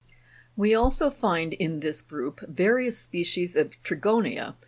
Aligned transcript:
We 0.55 0.73
also 0.73 1.11
find 1.11 1.53
in 1.53 1.79
this 1.79 2.01
group 2.01 2.39
various 2.49 2.97
species 2.97 3.55
of 3.55 3.69
Trigo'nia, 3.83 4.53
(fig. 4.53 4.59